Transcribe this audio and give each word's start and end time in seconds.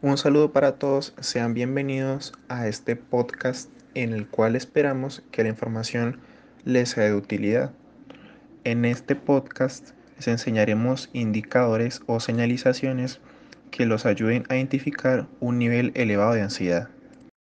Un 0.00 0.16
saludo 0.16 0.52
para 0.52 0.76
todos, 0.76 1.12
sean 1.18 1.54
bienvenidos 1.54 2.32
a 2.48 2.68
este 2.68 2.94
podcast 2.94 3.68
en 3.94 4.12
el 4.12 4.28
cual 4.28 4.54
esperamos 4.54 5.24
que 5.32 5.42
la 5.42 5.48
información 5.48 6.20
les 6.64 6.90
sea 6.90 7.06
de 7.06 7.14
utilidad. 7.14 7.72
En 8.62 8.84
este 8.84 9.16
podcast 9.16 9.90
les 10.14 10.28
enseñaremos 10.28 11.10
indicadores 11.14 12.00
o 12.06 12.20
señalizaciones 12.20 13.18
que 13.72 13.86
los 13.86 14.06
ayuden 14.06 14.44
a 14.48 14.54
identificar 14.54 15.26
un 15.40 15.58
nivel 15.58 15.90
elevado 15.96 16.34
de 16.34 16.42
ansiedad. 16.42 16.90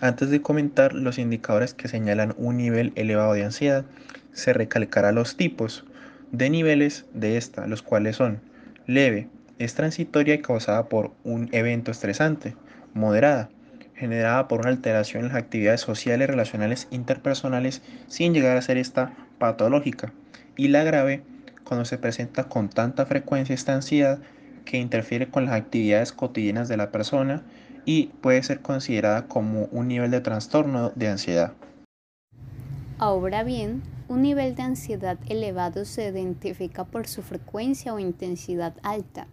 Antes 0.00 0.28
de 0.30 0.42
comentar 0.42 0.92
los 0.92 1.18
indicadores 1.18 1.72
que 1.72 1.86
señalan 1.86 2.34
un 2.36 2.56
nivel 2.56 2.92
elevado 2.96 3.34
de 3.34 3.44
ansiedad, 3.44 3.84
se 4.32 4.52
recalcará 4.52 5.12
los 5.12 5.36
tipos 5.36 5.84
de 6.32 6.50
niveles 6.50 7.06
de 7.14 7.36
esta, 7.36 7.68
los 7.68 7.82
cuales 7.82 8.16
son 8.16 8.40
leve, 8.88 9.28
es 9.58 9.74
transitoria 9.74 10.34
y 10.34 10.42
causada 10.42 10.88
por 10.88 11.12
un 11.24 11.48
evento 11.52 11.90
estresante, 11.90 12.56
moderada, 12.92 13.50
generada 13.94 14.48
por 14.48 14.60
una 14.60 14.70
alteración 14.70 15.22
en 15.22 15.28
las 15.28 15.36
actividades 15.36 15.80
sociales, 15.80 16.28
relacionales, 16.28 16.88
interpersonales, 16.90 17.82
sin 18.08 18.34
llegar 18.34 18.56
a 18.56 18.62
ser 18.62 18.76
esta 18.76 19.14
patológica, 19.38 20.12
y 20.56 20.68
la 20.68 20.84
grave, 20.84 21.22
cuando 21.64 21.84
se 21.84 21.98
presenta 21.98 22.44
con 22.44 22.68
tanta 22.68 23.06
frecuencia 23.06 23.54
esta 23.54 23.74
ansiedad 23.74 24.18
que 24.64 24.78
interfiere 24.78 25.28
con 25.28 25.46
las 25.46 25.54
actividades 25.54 26.12
cotidianas 26.12 26.68
de 26.68 26.76
la 26.76 26.90
persona 26.90 27.42
y 27.84 28.06
puede 28.20 28.42
ser 28.42 28.60
considerada 28.60 29.26
como 29.26 29.66
un 29.66 29.88
nivel 29.88 30.10
de 30.10 30.20
trastorno 30.20 30.90
de 30.94 31.08
ansiedad. 31.08 31.52
Ahora 32.98 33.42
bien, 33.42 33.82
un 34.08 34.22
nivel 34.22 34.54
de 34.54 34.62
ansiedad 34.62 35.18
elevado 35.28 35.84
se 35.84 36.08
identifica 36.08 36.84
por 36.84 37.06
su 37.06 37.22
frecuencia 37.22 37.92
o 37.92 37.98
intensidad 37.98 38.74
alta, 38.82 39.26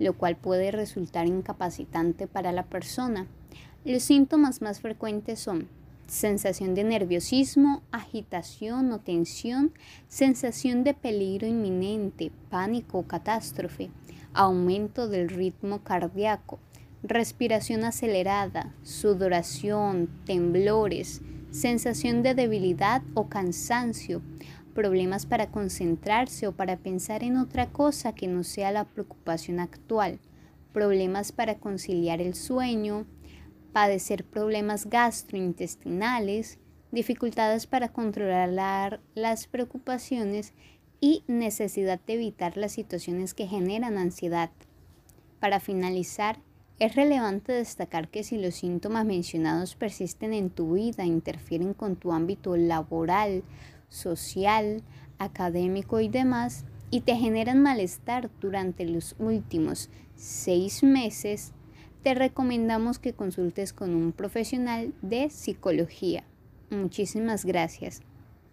lo 0.00 0.14
cual 0.14 0.34
puede 0.34 0.72
resultar 0.72 1.28
incapacitante 1.28 2.26
para 2.26 2.50
la 2.50 2.64
persona. 2.64 3.28
Los 3.84 4.02
síntomas 4.02 4.62
más 4.62 4.80
frecuentes 4.80 5.38
son 5.38 5.68
sensación 6.06 6.74
de 6.74 6.82
nerviosismo, 6.82 7.82
agitación 7.92 8.90
o 8.90 8.98
tensión, 8.98 9.72
sensación 10.08 10.82
de 10.82 10.94
peligro 10.94 11.46
inminente, 11.46 12.32
pánico 12.48 12.98
o 12.98 13.06
catástrofe, 13.06 13.90
aumento 14.32 15.06
del 15.06 15.28
ritmo 15.28 15.84
cardíaco, 15.84 16.58
respiración 17.02 17.84
acelerada, 17.84 18.74
sudoración, 18.82 20.08
temblores, 20.24 21.20
sensación 21.50 22.22
de 22.22 22.34
debilidad 22.34 23.02
o 23.14 23.28
cansancio, 23.28 24.22
problemas 24.70 25.26
para 25.26 25.50
concentrarse 25.50 26.46
o 26.46 26.52
para 26.52 26.76
pensar 26.76 27.22
en 27.22 27.36
otra 27.36 27.66
cosa 27.66 28.14
que 28.14 28.26
no 28.26 28.44
sea 28.44 28.72
la 28.72 28.84
preocupación 28.84 29.60
actual, 29.60 30.18
problemas 30.72 31.32
para 31.32 31.56
conciliar 31.56 32.20
el 32.20 32.34
sueño, 32.34 33.06
padecer 33.72 34.24
problemas 34.24 34.86
gastrointestinales, 34.86 36.58
dificultades 36.92 37.66
para 37.66 37.88
controlar 37.88 39.00
las 39.14 39.46
preocupaciones 39.46 40.52
y 41.00 41.24
necesidad 41.26 42.00
de 42.06 42.14
evitar 42.14 42.56
las 42.56 42.72
situaciones 42.72 43.34
que 43.34 43.46
generan 43.46 43.96
ansiedad. 43.96 44.50
Para 45.38 45.60
finalizar, 45.60 46.38
es 46.78 46.94
relevante 46.94 47.52
destacar 47.52 48.08
que 48.08 48.24
si 48.24 48.38
los 48.38 48.54
síntomas 48.54 49.04
mencionados 49.04 49.74
persisten 49.74 50.32
en 50.32 50.50
tu 50.50 50.74
vida, 50.74 51.04
interfieren 51.04 51.74
con 51.74 51.96
tu 51.96 52.12
ámbito 52.12 52.56
laboral, 52.56 53.42
social, 53.90 54.82
académico 55.18 56.00
y 56.00 56.08
demás, 56.08 56.64
y 56.90 57.02
te 57.02 57.14
generan 57.16 57.62
malestar 57.62 58.30
durante 58.40 58.84
los 58.86 59.14
últimos 59.18 59.90
seis 60.16 60.82
meses, 60.82 61.52
te 62.02 62.14
recomendamos 62.14 62.98
que 62.98 63.12
consultes 63.12 63.72
con 63.72 63.94
un 63.94 64.12
profesional 64.12 64.94
de 65.02 65.28
psicología. 65.28 66.24
Muchísimas 66.70 67.44
gracias. 67.44 68.00